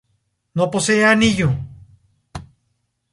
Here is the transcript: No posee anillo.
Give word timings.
No 0.57 0.65
posee 0.73 1.03
anillo. 1.05 1.49